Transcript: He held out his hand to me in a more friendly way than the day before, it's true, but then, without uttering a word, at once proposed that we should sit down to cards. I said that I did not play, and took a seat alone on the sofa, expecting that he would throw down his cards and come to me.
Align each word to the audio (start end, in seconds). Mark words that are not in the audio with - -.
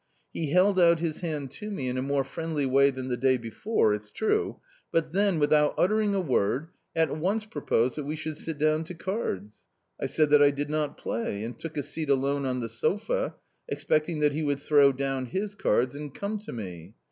He 0.33 0.49
held 0.49 0.79
out 0.79 0.97
his 0.99 1.19
hand 1.21 1.51
to 1.51 1.69
me 1.69 1.87
in 1.87 1.95
a 1.95 2.01
more 2.01 2.23
friendly 2.23 2.65
way 2.65 2.89
than 2.89 3.09
the 3.09 3.15
day 3.17 3.37
before, 3.37 3.93
it's 3.93 4.11
true, 4.11 4.59
but 4.91 5.13
then, 5.13 5.37
without 5.37 5.75
uttering 5.77 6.15
a 6.15 6.19
word, 6.19 6.69
at 6.95 7.15
once 7.15 7.45
proposed 7.45 7.97
that 7.97 8.03
we 8.03 8.15
should 8.15 8.35
sit 8.37 8.57
down 8.57 8.83
to 8.85 8.95
cards. 8.95 9.67
I 10.01 10.07
said 10.07 10.31
that 10.31 10.41
I 10.41 10.49
did 10.49 10.71
not 10.71 10.97
play, 10.97 11.43
and 11.43 11.55
took 11.55 11.77
a 11.77 11.83
seat 11.83 12.09
alone 12.09 12.47
on 12.47 12.61
the 12.61 12.69
sofa, 12.69 13.35
expecting 13.69 14.21
that 14.21 14.33
he 14.33 14.41
would 14.41 14.59
throw 14.61 14.91
down 14.91 15.27
his 15.27 15.53
cards 15.53 15.93
and 15.93 16.11
come 16.11 16.39
to 16.39 16.51
me. 16.51 16.95